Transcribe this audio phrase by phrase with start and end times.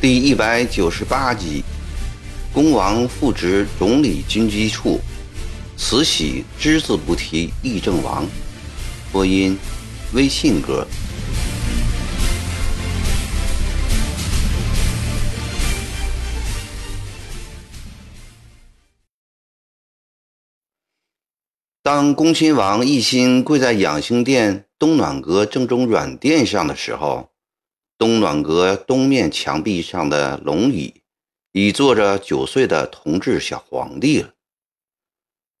[0.00, 1.64] 第一百九十八集，
[2.52, 5.00] 恭王复职总理军机处，
[5.76, 8.24] 慈禧只字不提议政王。
[9.12, 9.58] 播音：
[10.12, 10.86] 微信歌。
[21.90, 27.30] 当恭亲王奕欣跪在养心殿东暖阁正中软垫上的时候。
[27.96, 31.00] 东暖阁东面墙壁上的龙椅，
[31.52, 34.34] 已坐着九岁的同治小皇帝了。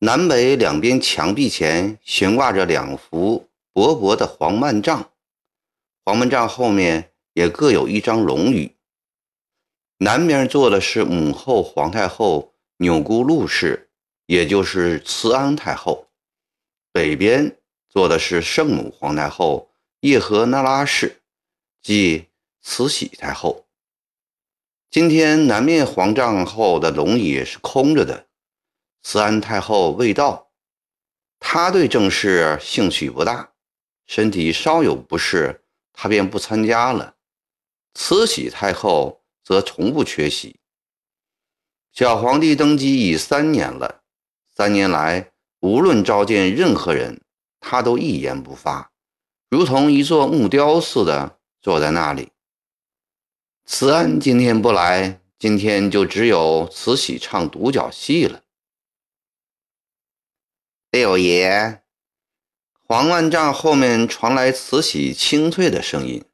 [0.00, 5.08] 南北两边墙壁前悬挂着两幅薄薄的黄幔帐，
[6.04, 8.72] 黄幔帐后面也各有一张龙椅。
[9.96, 13.88] 南边坐的是母后皇太后钮钴禄氏，
[14.26, 16.07] 也就是慈安太后；
[16.98, 17.56] 北边
[17.88, 21.22] 坐的是圣母皇太后叶赫那拉氏，
[21.80, 22.26] 即。
[22.60, 23.68] 慈禧太后，
[24.90, 28.26] 今天南面皇帐后的龙椅是空着的。
[29.00, 30.50] 慈安太后未到，
[31.38, 33.52] 她对政事兴趣不大，
[34.06, 37.14] 身体稍有不适，她便不参加了。
[37.94, 40.58] 慈禧太后则从不缺席。
[41.92, 44.02] 小皇帝登基已三年了，
[44.52, 47.20] 三年来无论召见任何人，
[47.60, 48.92] 他都一言不发，
[49.50, 52.30] 如同一座木雕似的坐在那里。
[53.64, 58.42] 慈安今天不来，今天就只有慈禧唱独角戏了。
[60.90, 61.82] 六爷，
[62.72, 66.24] 黄万丈后面传来慈禧清脆的声音：“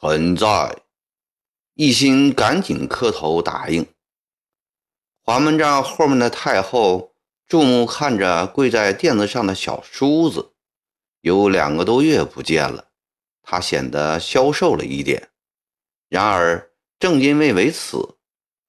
[0.00, 0.82] 臣在。”
[1.74, 3.86] 一心赶紧磕头答应。
[5.22, 7.14] 黄万丈后面的太后
[7.48, 10.52] 注目看着跪在垫子上的小叔子，
[11.22, 12.88] 有两个多月不见了，
[13.42, 15.30] 他显得消瘦了一点。
[16.10, 18.16] 然而，正因为为此，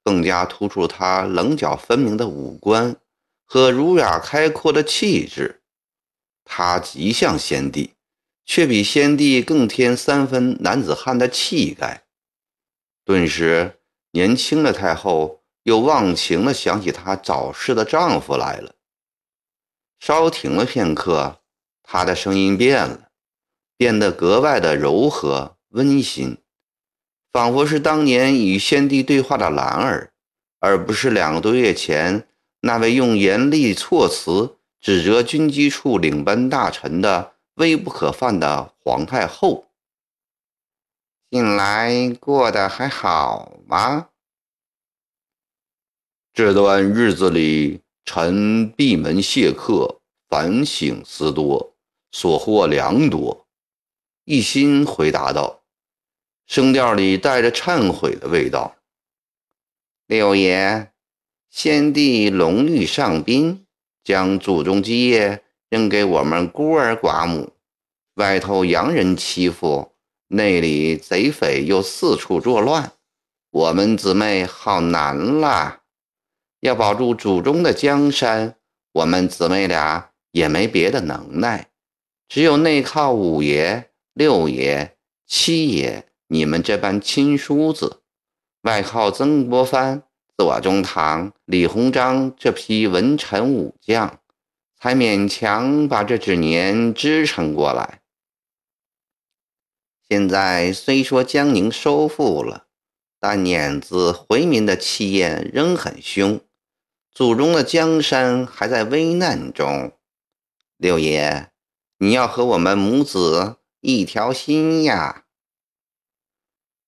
[0.01, 2.95] 更加突出他棱角分明的五官
[3.43, 5.61] 和儒雅开阔的气质。
[6.45, 7.95] 他极像先帝，
[8.45, 12.05] 却比先帝更添三分男子汉的气概。
[13.03, 13.79] 顿时，
[14.11, 18.75] 年轻的太后又忘情地想起她早逝的丈夫来了。
[19.99, 21.41] 稍停了片刻，
[21.83, 23.09] 她的声音变了，
[23.75, 26.37] 变得格外的柔和温馨。
[27.31, 30.11] 仿佛是当年与先帝对话的兰儿，
[30.59, 32.27] 而不是两个多月前
[32.61, 39.67] 那位用严厉措辞指责军机处领班大臣的微不可犯的皇太后。
[41.29, 44.08] 近来过得还好吗？
[46.39, 51.75] 这段日子里，臣闭门谢客，反省思多，
[52.13, 53.45] 所获良多。
[54.23, 55.63] 一心回答道。
[56.47, 58.77] 声调里带着忏悔的味道。
[60.07, 60.93] 六爷，
[61.49, 63.65] 先帝龙驭上宾，
[64.01, 67.51] 将祖宗基业扔给我们孤儿寡母，
[68.15, 69.91] 外头洋人欺负，
[70.29, 72.93] 内里贼匪又四处作乱，
[73.51, 75.78] 我们姊妹好难啦！
[76.61, 78.55] 要保住祖宗的江山，
[78.91, 81.69] 我们姊妹俩也没别的能耐，
[82.27, 86.05] 只有内靠五爷、六爷、七爷。
[86.31, 88.01] 你们这般亲叔子，
[88.61, 90.03] 外靠曾国藩、
[90.37, 94.19] 左宗棠、李鸿章这批文臣武将，
[94.79, 98.01] 才勉强把这几年支撑过来。
[100.07, 102.67] 现在虽说江宁收复了，
[103.19, 106.39] 但碾子回民的气焰仍很凶，
[107.19, 109.91] 祖宗的江山还在危难中。
[110.77, 111.51] 六爷，
[111.97, 115.25] 你要和我们母子一条心呀！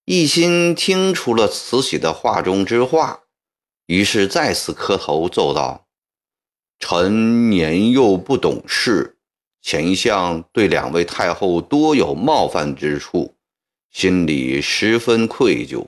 [0.05, 3.23] 一心听出了慈禧的话中之话，
[3.87, 5.89] 于是再次磕头奏道
[6.79, 9.17] ：“臣年幼不懂事，
[9.61, 13.35] 前相对两位太后多有冒犯之处，
[13.89, 15.87] 心里十分愧疚。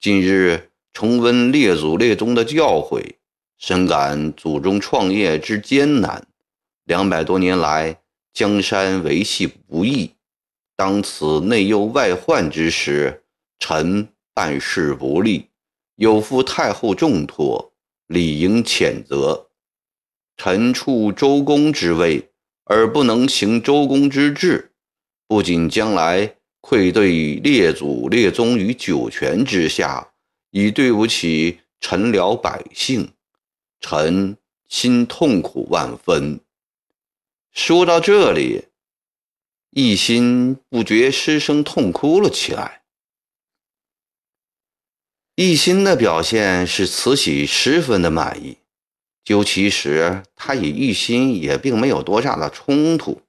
[0.00, 3.16] 近日重温列祖列宗的教诲，
[3.58, 6.26] 深感祖宗创业之艰难。
[6.84, 8.00] 两百多年来，
[8.32, 10.12] 江山维系不易，
[10.74, 13.24] 当此内忧外患之时。”
[13.60, 15.48] 臣办事不力，
[15.96, 17.72] 有负太后重托，
[18.06, 19.48] 理应谴责。
[20.36, 22.30] 臣处周公之位，
[22.66, 24.70] 而不能行周公之志，
[25.26, 30.12] 不仅将来愧对列祖列宗于九泉之下，
[30.52, 33.10] 已对不起臣僚百姓，
[33.80, 34.36] 臣
[34.68, 36.40] 心痛苦万分。
[37.52, 38.66] 说到这里，
[39.70, 42.82] 一心不觉失声痛哭了起来。
[45.34, 48.58] 一心的表现使慈禧十分的满意。
[49.24, 53.20] 究其实，他与玉心也并没有多大的冲突，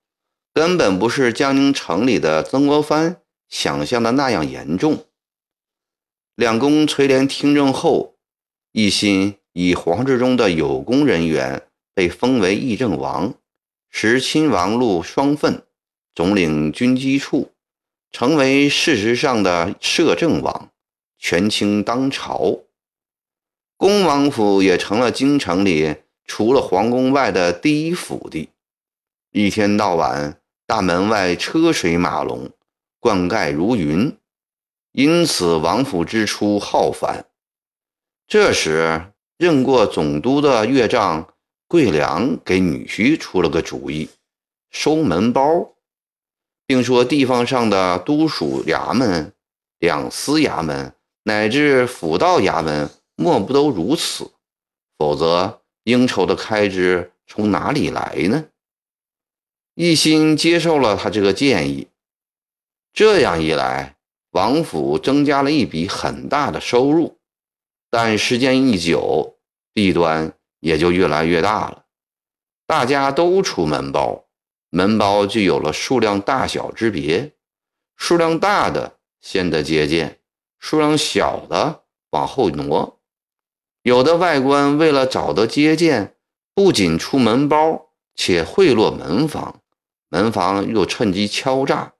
[0.53, 5.05] 根本不是江宁城里的曾国藩想象的那样严重。
[6.35, 8.15] 两宫垂帘听政后，
[8.71, 11.63] 一心以皇室中的有功人员
[11.93, 13.33] 被封为议政王，
[13.89, 15.63] 时亲王禄双份，
[16.13, 17.51] 总领军机处，
[18.11, 20.69] 成为事实上的摄政王。
[21.21, 22.59] 权倾当朝，
[23.75, 28.47] 恭王府也成了京城里除了皇宫外的第一府邸。
[29.31, 32.49] 一天到晚，大门外车水马龙，
[33.01, 34.15] 灌溉如云，
[34.93, 37.25] 因此王府支出浩繁。
[38.25, 41.33] 这时，任过总督的岳丈
[41.65, 44.09] 桂良给女婿出了个主意，
[44.69, 45.75] 收门包，
[46.67, 49.31] 并说地方上的都署衙门、
[49.79, 50.93] 两司衙门。
[51.23, 54.31] 乃至府道衙门莫不都如此，
[54.97, 58.47] 否则应酬的开支从哪里来呢？
[59.75, 61.87] 一心接受了他这个建议，
[62.91, 63.95] 这样一来，
[64.31, 67.18] 王府增加了一笔很大的收入。
[67.89, 69.37] 但时间一久，
[69.73, 71.85] 弊端也就越来越大了。
[72.67, 74.25] 大家都出门包，
[74.69, 77.33] 门包就有了数量大小之别，
[77.95, 80.19] 数量大的先得接见。
[80.59, 82.99] 数量小的往后挪，
[83.81, 86.17] 有的外官为了找得接见，
[86.53, 89.61] 不仅出门包，且贿赂门房，
[90.09, 91.93] 门房又趁机敲诈。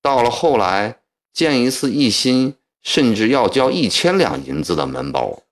[0.00, 1.02] 到了后来，
[1.32, 5.42] 见一次一心，甚至要交一千两银子的门包。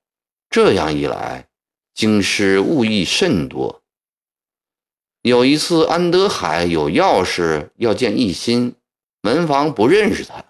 [0.50, 1.48] 这样一来，
[1.94, 3.82] 京师物议甚多。
[5.22, 8.74] 有一次，安德海有要事要见一心，
[9.20, 10.44] 门房不认识他，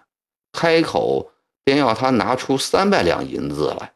[0.51, 1.31] 开口。
[1.61, 3.93] 便要他拿出三百两银子来。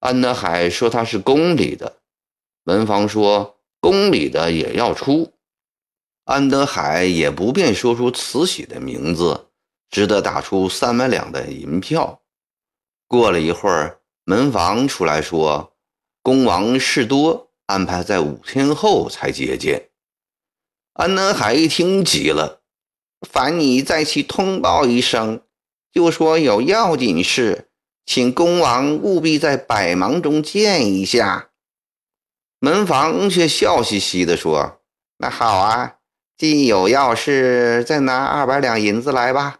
[0.00, 1.98] 安德海说他是宫里的，
[2.64, 5.32] 门房说宫里的也要出。
[6.24, 9.49] 安德海也不便说出慈禧的名字，
[9.90, 12.22] 只得打出三百两的银票。
[13.06, 15.74] 过了一会儿，门房出来说，
[16.22, 19.88] 恭王事多，安排在五天后才接见。
[20.92, 22.62] 安南海一听急了，
[23.28, 25.42] 烦你再去通报一声。
[25.92, 27.70] 就说有要紧事，
[28.06, 31.50] 请恭王务必在百忙中见一下。
[32.60, 34.82] 门房却笑嘻嘻地说
[35.18, 35.96] ：“那好啊，
[36.36, 39.59] 既有要事，再拿二百两银子来吧，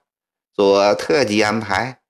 [0.60, 2.02] 做特级安排。”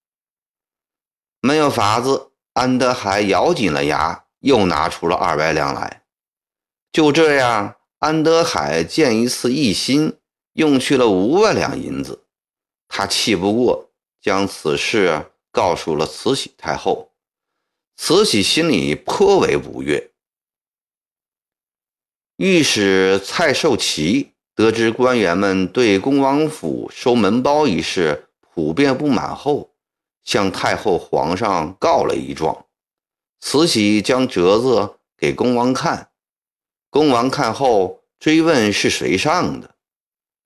[1.41, 6.03] 没有法子，安德海咬紧了牙，又拿出了二百两来。
[6.93, 10.19] 就这样，安德海见一次一心，
[10.55, 12.25] 用去了五万两银子，
[12.89, 13.91] 他气不过。
[14.21, 17.13] 将此事告诉了慈禧太后，
[17.97, 20.11] 慈禧心里颇为不悦。
[22.37, 28.30] 御史蔡寿祺得知官员们对恭王府收门包一事
[28.61, 29.73] 普遍不满后，
[30.23, 32.67] 向太后、皇上告了一状。
[33.41, 36.11] 慈禧将折子给恭王看，
[36.91, 39.77] 恭王看后追问是谁上的，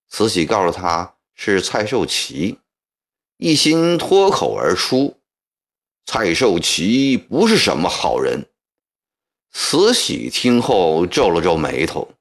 [0.09, 2.61] 慈禧告诉他是蔡寿祺。
[3.39, 5.17] 一心脱口而出
[6.07, 8.47] ：“蔡寿祺不是什么好人。”
[9.51, 12.15] 慈禧听后皱了皱眉头。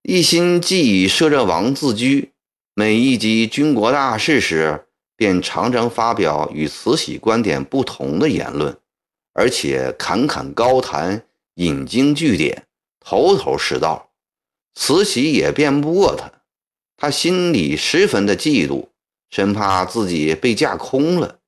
[0.00, 2.31] 一心既以摄政王自居，
[2.74, 8.78] 每一集军国大事时，便常常发表与慈禧观点不同的言论，
[9.34, 11.26] 而且侃侃高谈，
[11.56, 12.66] 引经据典，
[12.98, 14.10] 头头是道。
[14.74, 16.32] 慈禧也辩不过他，
[16.96, 18.88] 他心里十分的嫉妒。
[19.28, 21.38] 生怕自己被架空了。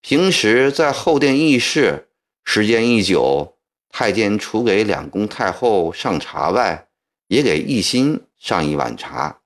[0.00, 2.08] 平时在后殿议事，
[2.44, 3.56] 时间一久，
[3.88, 6.88] 太监除给两宫太后上茶外，
[7.28, 9.40] 也给一心上一碗茶。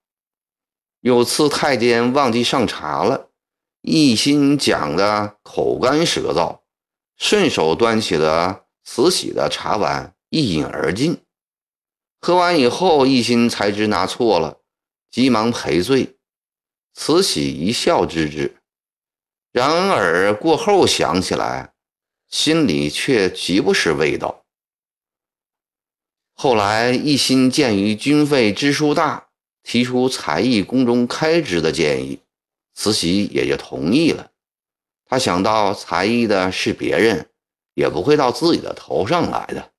[1.03, 3.29] 有次太监忘记上茶了，
[3.81, 6.61] 一心讲的口干舌燥，
[7.17, 11.21] 顺手端起了慈禧的茶碗一饮而尽。
[12.21, 14.61] 喝完以后，一心才知拿错了，
[15.11, 16.17] 急忙赔罪。
[16.95, 18.59] 慈禧一笑置之，
[19.51, 21.75] 然而过后想起来，
[22.29, 24.45] 心里却极不是味道。
[26.33, 29.22] 后来一心鉴于军费支出大，
[29.63, 32.21] 提出才艺宫中开支的建议，
[32.75, 34.31] 慈禧也就同意了。
[35.05, 37.29] 他想到才艺的是别人，
[37.75, 39.71] 也不会到自己的头上来的。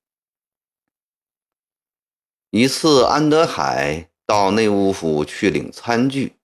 [2.50, 6.36] 一次，安德海到内务府去领餐具，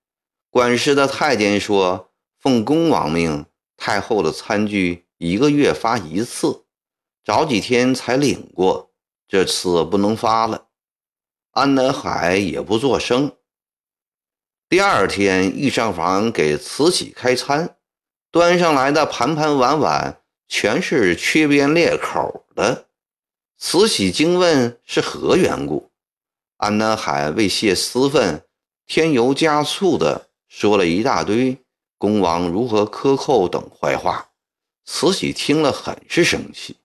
[0.51, 6.65] 管事的太监说：“奉公王命，太后的餐具一个月发一次，
[7.25, 8.91] 早几天才领过，
[9.29, 10.67] 这次不能发了。”
[11.53, 13.37] 安德海也不作声。
[14.69, 17.77] 第二天，御膳房给慈禧开餐，
[18.31, 22.87] 端上来的盘盘碗碗全是缺边裂口的。
[23.59, 25.91] 慈禧惊问是何缘故，
[26.59, 28.45] 安南海为泄私愤，
[28.87, 31.59] 添油加醋的说了一大堆
[31.99, 34.31] 恭王如何克扣等坏话。
[34.85, 36.77] 慈禧听了很是生气。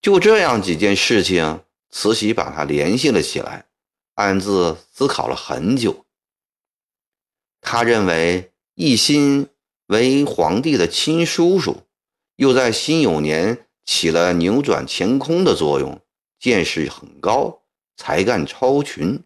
[0.00, 1.60] 就这样几件事情，
[1.96, 3.66] 慈禧把他联系了起来，
[4.14, 6.04] 暗自思考了很久。
[7.60, 9.48] 他认为奕欣
[9.86, 11.84] 为皇帝的亲叔叔，
[12.34, 13.66] 又在辛酉年。
[13.86, 16.00] 起了扭转乾坤的作用，
[16.40, 17.60] 见识很高，
[17.98, 19.22] 才干超群，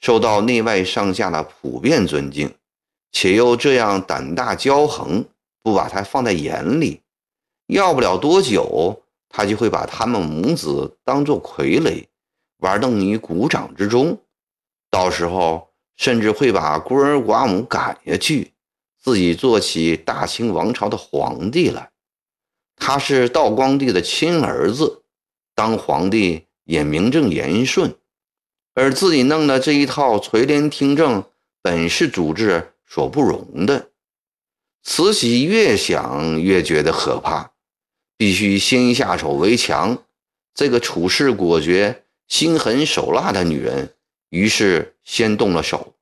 [0.00, 2.52] 受到内外上下的普遍尊敬，
[3.12, 5.24] 且又这样胆大骄横，
[5.62, 7.00] 不把他放在眼里，
[7.68, 9.01] 要不了多久，
[9.34, 12.04] 他就会把他们母子当作傀儡，
[12.58, 14.20] 玩弄于股掌之中，
[14.90, 18.52] 到时候甚至会把孤儿寡母赶下去，
[19.02, 21.90] 自己做起大清王朝的皇帝来。
[22.76, 25.02] 他是道光帝的亲儿子，
[25.54, 27.94] 当皇帝也名正言顺，
[28.74, 31.24] 而自己弄的这一套垂帘听政，
[31.62, 33.88] 本是主治所不容的。
[34.82, 37.51] 慈禧越想越觉得可怕，
[38.22, 40.04] 必须先下手为强。
[40.54, 43.96] 这个处事果决、心狠手辣的女人，
[44.28, 45.96] 于是先动了手。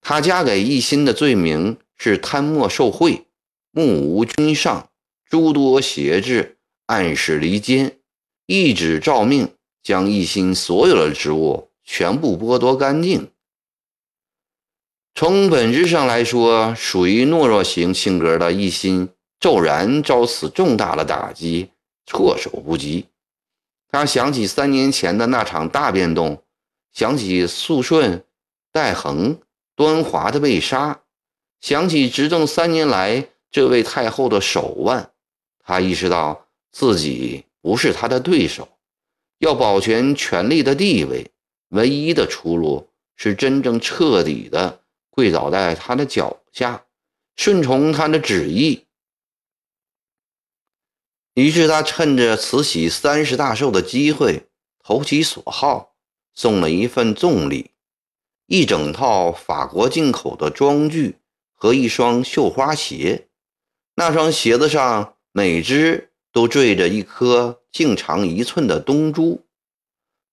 [0.00, 3.26] 她嫁给奕欣的罪名是贪墨受贿、
[3.72, 4.88] 目无君上。
[5.28, 7.98] 诸多邪制，暗使离间，
[8.46, 9.52] 一纸诏命，
[9.82, 13.32] 将奕欣所有的职务全部剥夺干净。
[15.16, 19.08] 从本质上来说，属于懦弱型性格的奕欣
[19.40, 21.70] 骤然遭此重大的打击，
[22.04, 23.06] 措手不及。
[23.88, 26.44] 他想起三年前的那场大变动，
[26.92, 28.22] 想起肃顺、
[28.70, 29.40] 戴恒、
[29.74, 31.00] 端华的被杀，
[31.60, 35.10] 想起执政三年来这位太后的手腕。
[35.64, 38.68] 他意识到自己不是他的对手，
[39.38, 41.30] 要保全权力的地位，
[41.70, 46.84] 唯一的出路是真正彻底的跪倒在他的脚下，
[47.36, 48.84] 顺从他的旨意。
[51.34, 54.48] 于是他趁着慈禧三十大寿的机会，
[54.82, 55.94] 投其所好，
[56.34, 57.70] 送了一份重礼：
[58.46, 61.16] 一整套法国进口的装具
[61.54, 63.28] 和一双绣花鞋。
[63.94, 65.16] 那双鞋子上。
[65.32, 69.46] 每只都缀着一颗径长一寸的东珠。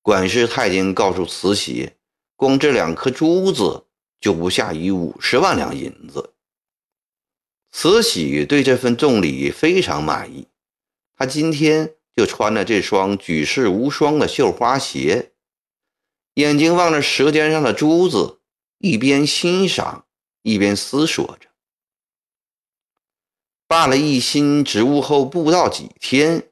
[0.01, 1.91] 管事太监告诉慈禧，
[2.35, 3.85] 光这两颗珠子
[4.19, 6.33] 就不下于五十万两银子。
[7.71, 10.46] 慈禧对这份重礼非常满意，
[11.17, 15.31] 他今天就穿了这双举世无双的绣花鞋，
[16.35, 18.39] 眼睛望着舌尖上的珠子，
[18.77, 20.05] 一边欣赏
[20.43, 21.49] 一边思索着。
[23.67, 26.47] 罢了一心职务后不到几天，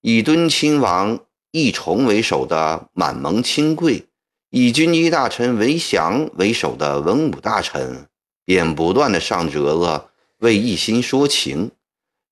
[0.00, 1.20] 以敦亲王
[1.52, 4.08] 奕崇为首的满蒙亲贵，
[4.50, 8.08] 以军机大臣韦祥为首的文武大臣，
[8.44, 10.08] 便不断的上折子
[10.38, 11.70] 为奕心说情，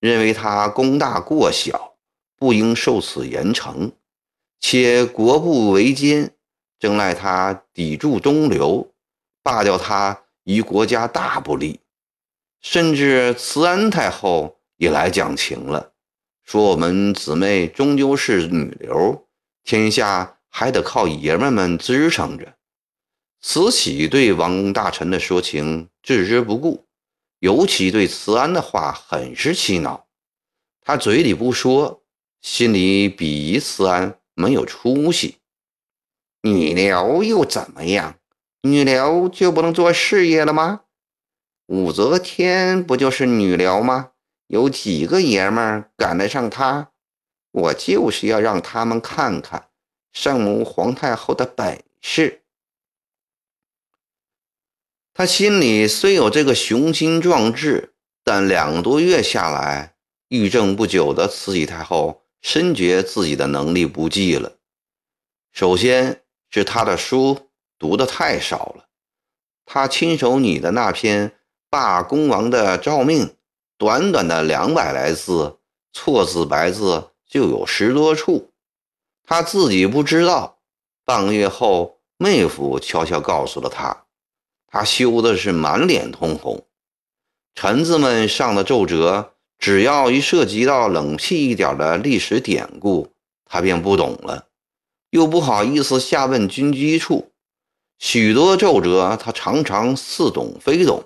[0.07, 1.97] 认为他功大过小，
[2.37, 3.91] 不应受此严惩，
[4.61, 6.31] 且国不为奸，
[6.79, 8.93] 正赖他抵住东流，
[9.43, 11.81] 罢掉他于国家大不利。
[12.63, 15.93] 甚至慈安太后也来讲情了，
[16.45, 19.27] 说我们姊妹终究是女流，
[19.65, 22.55] 天下还得靠爷们们支撑着。
[23.43, 26.86] 慈禧对王大臣的说情置之不顾，
[27.39, 30.07] 尤其对慈安的话很是气恼。
[30.81, 32.03] 他嘴里不说，
[32.41, 35.39] 心里鄙夷慈安没有出息。
[36.43, 38.17] 女流又怎么样？
[38.63, 40.83] 女流就不能做事业了吗？
[41.67, 44.13] 武则天不就是女僚吗？
[44.47, 46.91] 有几个爷们儿赶得上她？
[47.51, 49.69] 我就是要让他们看看
[50.13, 52.45] 圣母皇太后的本事。
[55.19, 59.95] 他心里虽有这个雄心壮志，但两个多月下来，
[60.29, 64.59] 御政不久的慈禧太后深觉自己的能力不济了。
[65.53, 66.21] 首先
[66.51, 68.89] 是他的书读的太少了，
[69.65, 71.33] 他亲手拟的那篇。
[71.69, 73.37] 罢公王的诏命，
[73.77, 75.59] 短短的两百来字，
[75.93, 78.53] 错字白字就有十多处。
[79.25, 80.59] 他自己不知道，
[81.05, 84.06] 半个月后，妹夫悄悄告诉了他，
[84.77, 86.67] 他羞的是满脸通红。
[87.55, 93.09] 臣子们上的奏折，只要一涉及到冷僻一点的历史典故，
[93.47, 94.49] 他便不懂了，
[95.09, 97.33] 又不好意思下问军机处。
[97.99, 101.05] 许多奏折，他常常似懂非懂。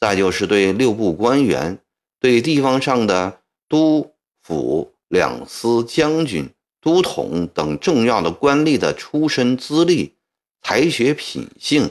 [0.00, 1.78] 再就是对六部官员、
[2.18, 6.48] 对地方上的督府两司将军、
[6.80, 10.14] 都统等重要的官吏的出身资历、
[10.62, 11.90] 才学品性，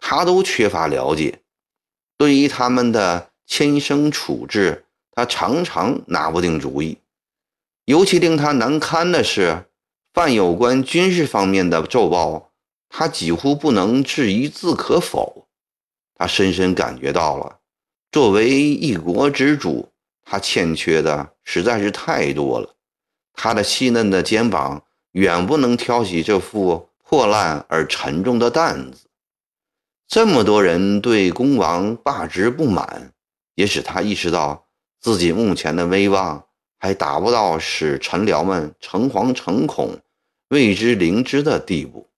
[0.00, 1.40] 他都缺乏了解。
[2.16, 6.98] 对于他们的迁升处置，他常常拿不定主意。
[7.84, 9.64] 尤其令他难堪的是，
[10.12, 12.50] 犯有关军事方面的奏报。
[12.92, 15.46] 他几乎不能置一字可否，
[16.16, 17.60] 他深深感觉到了，
[18.10, 19.88] 作为一国之主，
[20.24, 22.74] 他欠缺的实在是太多了。
[23.32, 29.06] 他的细嫩的肩膀远不能挑起这副破烂而沉重的担子。
[30.10, 33.12] 这么多人对恭王罢职不满，
[33.54, 34.66] 也使他意识到
[34.98, 36.48] 自己目前的威望
[36.80, 40.00] 还达不到使臣僚们诚惶诚恐、
[40.48, 42.08] 畏之灵之的地步。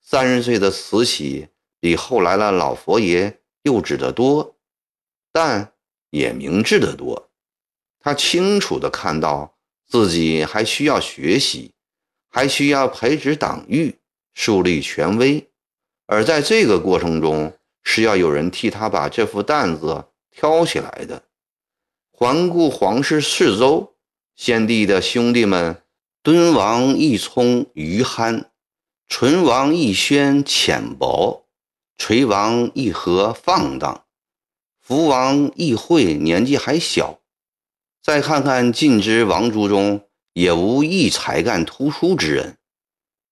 [0.00, 1.48] 三十岁的慈禧
[1.80, 4.56] 比后来的老佛爷幼稚得多，
[5.30, 5.74] 但
[6.08, 7.28] 也明智得多。
[8.00, 9.54] 他清楚地看到
[9.86, 11.72] 自己还需要学习，
[12.30, 13.94] 还需要培植党羽、
[14.32, 15.46] 树立权威，
[16.12, 21.22] 而在这个过程中是要有人替他把这副担子挑起来的。
[22.10, 23.94] 环顾皇室四周，
[24.36, 25.82] 先帝的兄弟们，
[26.22, 28.50] 敦王奕聪、于憨。
[29.08, 31.46] 淳王奕轩浅薄，
[31.96, 34.04] 垂王奕和放荡，
[34.80, 37.20] 福王奕惠年纪还小。
[38.02, 42.58] 再看看晋之王族中，也无一才干突出之人。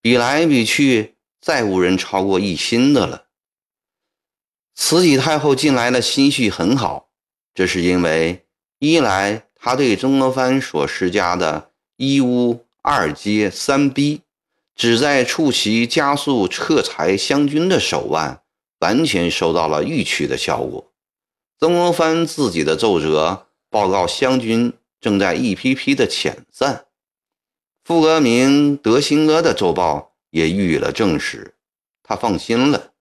[0.01, 3.27] 比来比去，再无人超过奕欣的了。
[4.75, 7.09] 慈禧太后近来的心绪很好，
[7.55, 8.47] 这是因为
[8.79, 14.23] 一来她对曾国藩所施加的一屋二阶三逼。
[14.77, 18.41] 旨在促其加速撤裁湘军的手腕，
[18.79, 20.91] 完全收到了预期的效果。
[21.59, 26.87] 曾国藩自己的奏折报告湘军正在一批批的遣散，
[27.85, 31.55] 傅革明、德兴阿的奏报也予以了证实，
[32.03, 32.93] 他放心了。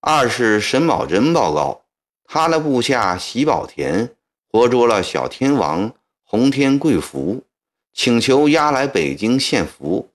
[0.00, 1.84] 二是沈葆桢报告，
[2.24, 4.16] 他的部下喜宝田
[4.48, 5.94] 活捉了小天王
[6.24, 7.44] 洪天贵福，
[7.92, 10.10] 请求押来北京献俘。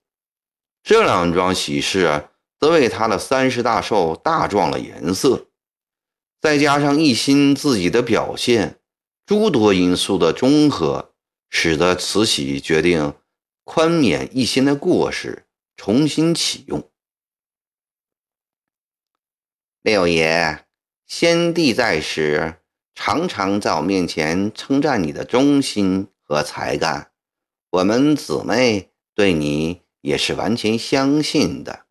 [0.82, 5.46] 这两桩喜事，则为他的三十大寿大壮了颜色。
[6.40, 8.78] 再加上一心自己的表现，
[9.26, 11.12] 诸多因素的综合，
[11.50, 13.14] 使得慈禧决定
[13.64, 15.44] 宽免一心的过失，
[15.78, 16.90] 重新启用。
[19.80, 20.66] 六爷，
[21.06, 22.56] 先帝在时，
[22.94, 27.12] 常常在我面前称赞你的忠心和才干，
[27.70, 29.80] 我们姊妹对你。
[30.00, 31.86] 也是完全相信的。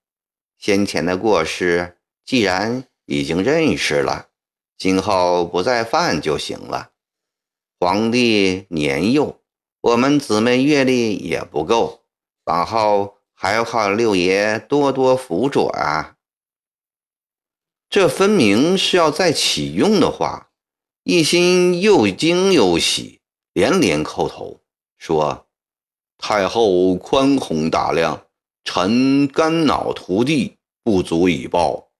[0.58, 4.30] 先前的过失，既然已经认识了，
[4.78, 6.94] 今后不再犯就行了。
[7.78, 9.42] 皇帝年幼，
[9.82, 12.06] 我们姊妹阅历也不够，
[12.46, 16.16] 往后还要靠六爷多多辅佐啊。
[17.88, 20.50] 这分明是要再启用的话。
[21.04, 23.22] 一心又惊又喜，
[23.54, 24.60] 连连叩头
[24.98, 25.48] 说。
[26.18, 28.26] 太后宽宏大量，
[28.64, 31.92] 臣肝脑涂地，不足以报。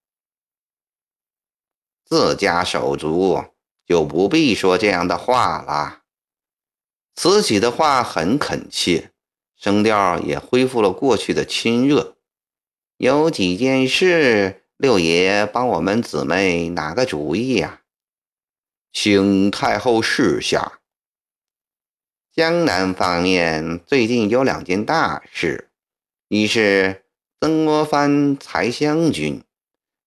[2.04, 3.44] 自家手足
[3.86, 6.02] 就不必说这样的话了。
[7.14, 9.12] 慈禧的话很恳切，
[9.58, 12.16] 声调也恢复了过去的亲热。
[12.96, 17.80] 有几件事，六爷帮我们姊妹拿个主意呀？
[18.92, 20.78] 请太后示下。
[22.32, 25.70] 江南方面最近有两件大事，
[26.28, 27.04] 一是
[27.40, 29.42] 曾国藩裁湘军，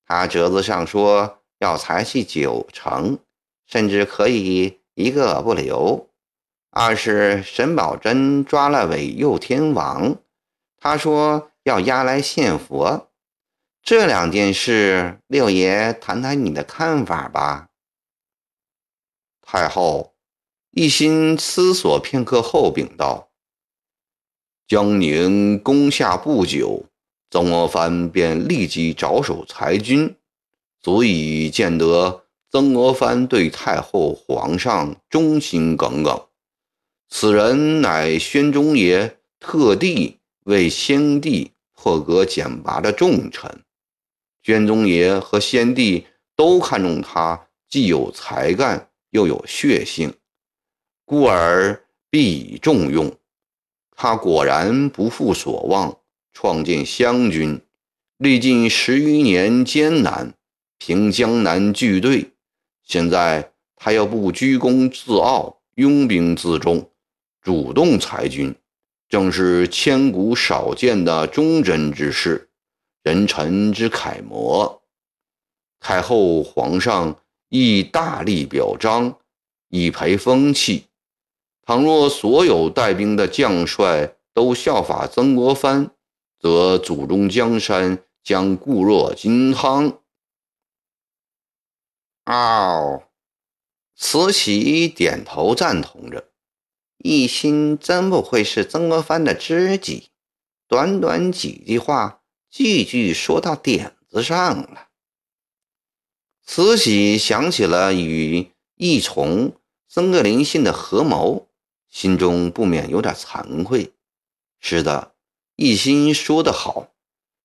[0.06, 3.20] 他折子上说要裁去九成，
[3.68, 6.08] 甚至可以一个不留；
[6.72, 10.16] 二是沈葆桢抓了伪右天王，
[10.80, 13.10] 他说要押来献佛。
[13.84, 17.70] 这两件事，六爷谈谈你的看法吧。
[19.42, 20.14] 太后。
[20.74, 23.28] 一心思索片刻后，禀道
[24.66, 26.86] ：“江宁攻下不久，
[27.30, 30.16] 曾国藩便立即着手裁军，
[30.80, 36.26] 足以见得曾国藩对太后、皇上忠心耿耿。
[37.14, 43.64] 此人乃宣宗爷特地为先帝破格简拔的重臣。
[44.42, 50.14] 宣宗爷和先帝都看重他，既有才干又有血性，
[51.06, 53.14] 故而必以重用。
[53.92, 56.00] 他果然不负所望，
[56.32, 57.62] 创建湘军，
[58.18, 60.34] 历尽十余年艰难，
[60.80, 62.32] 平江南巨队。
[62.84, 66.90] 现在他要不居功自傲，拥兵自重，
[67.42, 68.56] 主动裁军。
[69.10, 72.50] 正是千古少见的忠贞之士，
[73.04, 74.82] 人臣之楷模。
[75.82, 79.18] 太后、皇上亦大力表彰，
[79.68, 80.86] 以培风气。
[81.64, 85.92] 倘若所有带兵的将帅都效法曾国藩，
[86.40, 90.00] 则祖宗江山将固若金汤。
[92.28, 93.04] 哦，
[93.98, 96.31] 慈禧点头赞同着。
[97.04, 100.10] 一心真不愧是曾国藩的知己，
[100.68, 104.88] 短短几句话，句句说到点子上了。
[106.46, 109.54] 慈禧想起了与义从、
[109.88, 111.48] 曾格林信的合谋，
[111.90, 113.94] 心中不免有点惭愧。
[114.60, 115.14] 是的，
[115.56, 116.88] 一心说得好，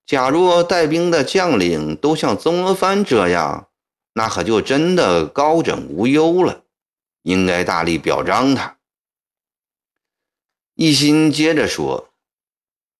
[0.04, 3.68] 假若带兵的将领都像曾国藩这样，
[4.12, 6.64] 那可就真的高枕无忧了，
[7.22, 8.75] 应该大力表彰他。
[10.78, 12.10] 一心接着说：“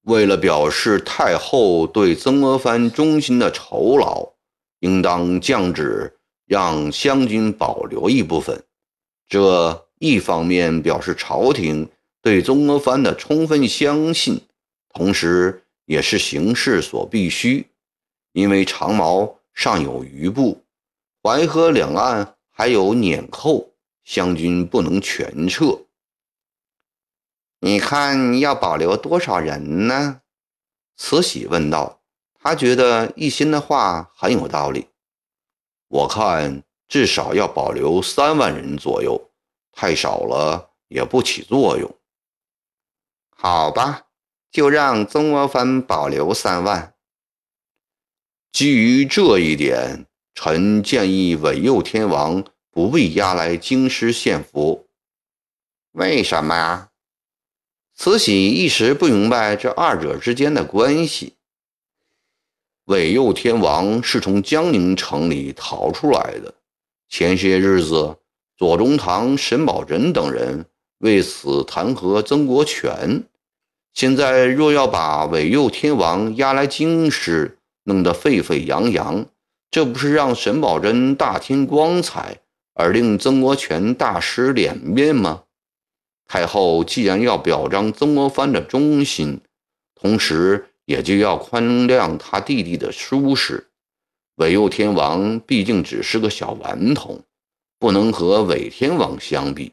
[0.04, 4.32] 为了表示太后对曾国藩忠心的酬劳，
[4.80, 8.64] 应当降旨让湘军保留一部分。
[9.28, 11.86] 这一方面表示朝廷
[12.22, 14.40] 对曾国藩的充分相信，
[14.94, 17.66] 同时也是形势所必须。
[18.32, 20.64] 因为长毛尚有余部，
[21.22, 23.68] 淮河两岸还有碾寇，
[24.02, 25.78] 湘军不能全撤。”
[27.60, 30.20] 你看要保留多少人呢？
[30.96, 32.00] 慈禧问道。
[32.38, 34.88] 她觉得一心的话很有道理。
[35.88, 39.30] 我看至少要保留三万人左右，
[39.72, 41.92] 太少了也不起作用。
[43.30, 44.06] 好吧，
[44.50, 46.94] 就让曾国藩保留三万。
[48.52, 54.88] 基于这一点，臣建议韦佑天王不必押来京师献俘。
[55.92, 56.90] 为什么呀？
[57.96, 61.32] 慈禧一时不明白这二者之间的关系。
[62.84, 66.54] 韦佑天王是从江宁城里逃出来的，
[67.08, 68.16] 前些日子
[68.56, 70.66] 左宗棠、沈葆桢等人
[70.98, 73.24] 为此弹劾曾国荃。
[73.94, 79.24] 现在若要把韦佑天王押来京师，弄得沸沸扬扬，
[79.70, 82.40] 这不是让沈葆桢大添光彩，
[82.74, 85.44] 而令曾国荃大失脸面吗？
[86.28, 89.40] 太后既然要表彰曾国藩的忠心，
[89.94, 93.68] 同时也就要宽谅他弟弟的疏失。
[94.36, 97.22] 韦佑天王毕竟只是个小顽童，
[97.78, 99.72] 不能和韦天王相比。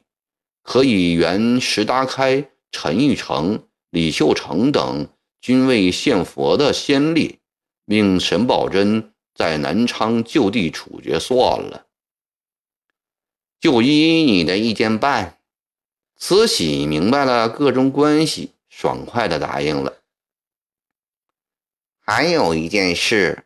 [0.63, 5.09] 可以原石达开、陈玉成、李秀成等
[5.41, 7.39] 均未献佛的先例，
[7.85, 11.87] 命沈葆桢在南昌就地处决算了。
[13.59, 15.39] 就依你的意见办。
[16.25, 19.97] 慈禧明白了各种关系，爽快地答应了。
[21.99, 23.43] 还有一件事，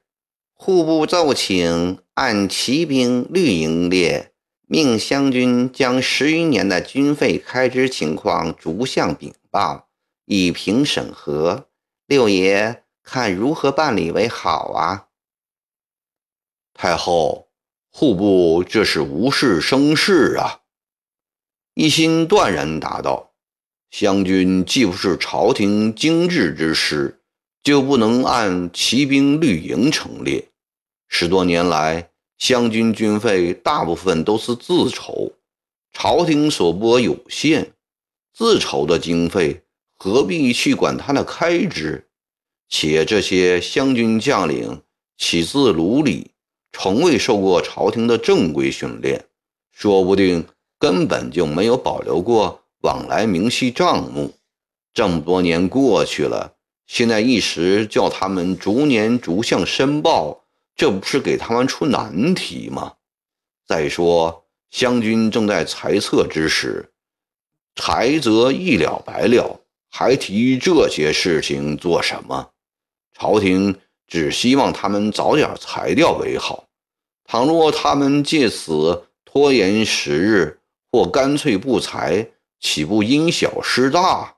[0.54, 4.32] 户部奏请按骑兵绿营列，
[4.68, 9.90] 命湘军将十余年的军费开支情况逐项禀报，
[10.26, 11.68] 以平审核。
[12.06, 15.08] 六爷看如何办理为好啊？
[16.76, 17.50] 太后，
[17.90, 20.62] 户部这是无事生事啊。
[21.80, 23.34] 一心断然答道
[23.92, 27.20] ：“湘军既不是朝廷精制之师，
[27.62, 30.48] 就不能按骑兵绿营成列。
[31.08, 32.10] 十多年来，
[32.40, 35.34] 湘军军费大部分都是自筹，
[35.94, 37.74] 朝廷所拨有限，
[38.34, 39.62] 自筹的经费
[40.00, 42.08] 何必去管他的开支？
[42.68, 44.82] 且这些湘军将领
[45.16, 46.32] 起自鲁里，
[46.72, 49.24] 从未受过朝廷的正规训练，
[49.72, 50.44] 说不定。”
[50.80, 54.34] 根本就没有保留过往来明细账目，
[54.94, 56.54] 这么多年过去了，
[56.86, 60.44] 现在一时叫他们逐年逐项申报，
[60.76, 62.94] 这不是给他们出难题吗？
[63.66, 66.92] 再说湘军正在裁撤之时，
[67.76, 69.60] 裁则一了百了，
[69.90, 72.50] 还提这些事情做什么？
[73.18, 73.76] 朝廷
[74.08, 76.66] 只希望他们早点裁掉为好。
[77.26, 80.60] 倘若他们借此拖延时日，
[80.92, 84.38] 或干脆不裁，岂不因小失大？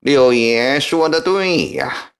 [0.00, 2.12] 六爷说的对呀，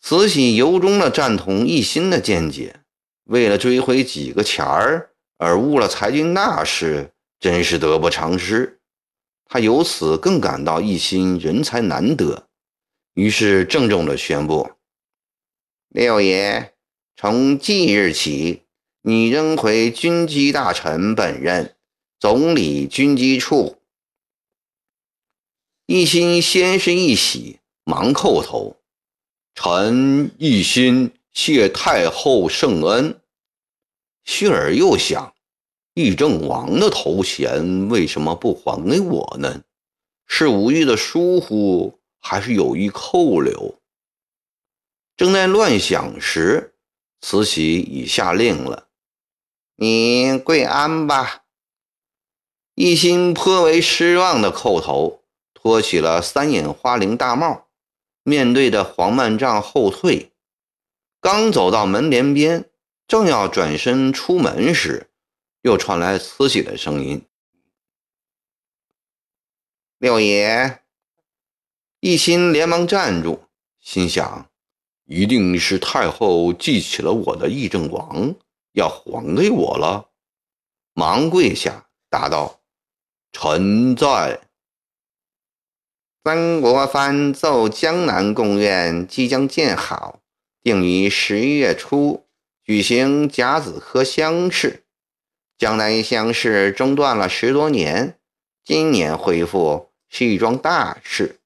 [0.00, 2.80] 慈禧由衷地赞同奕欣的见解，
[3.24, 8.80] 为了追回几个钱儿而误了裁军大事，真是得不偿失。
[9.44, 12.48] 他由此更感到奕欣人才难得，
[13.14, 14.70] 于是郑重地宣布
[15.88, 16.74] ：“六爷，
[17.16, 18.64] 从即日起，
[19.08, 21.74] 你仍回军机大臣本任，
[22.20, 23.78] 总理军机处。”
[25.88, 28.76] 奕欣先是一喜，忙叩头
[29.56, 33.18] ：“臣奕欣谢太后圣恩。”
[34.26, 35.32] 续而又想。
[35.94, 39.62] 议政王的头衔为什么不还给我呢？
[40.26, 43.80] 是无意的疏忽，还是有意扣留？
[45.16, 46.74] 正在乱想时，
[47.22, 48.87] 慈禧已下令了
[49.80, 51.44] ：“你跪安吧。”
[52.74, 55.22] 一心颇为失望的叩头，
[55.54, 57.68] 托起了三眼花翎大帽，
[58.22, 60.32] 面对着黄曼帐后退。
[61.20, 62.68] 刚走到门帘边，
[63.06, 65.10] 正要转身出门时，
[65.62, 67.24] 又传来慈禧的声音
[69.98, 70.80] ：“六爷。”
[72.00, 73.42] 一心连忙站住，
[73.80, 74.48] 心想
[75.06, 78.36] ：“一定是太后记起了我的议政王，
[78.78, 80.08] 要还给我了。”
[80.94, 82.60] 忙跪下答道
[83.32, 84.40] ：“臣在。”
[86.24, 90.20] 曾国藩奏江南贡院即将建好，
[90.62, 92.26] 定于十一月初
[92.62, 94.84] 举行甲子科乡试。
[95.56, 98.18] 江南乡试中断了十多年，
[98.62, 101.40] 今年恢复是一桩大事。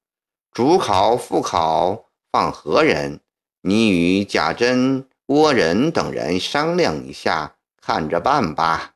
[0.51, 3.21] 主考、副考放何人？
[3.61, 8.93] 你与贾珍、郭仁等人商量一下，看着办吧。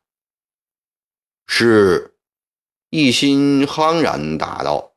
[1.47, 2.19] 是，
[2.91, 4.96] 一心慌然答道。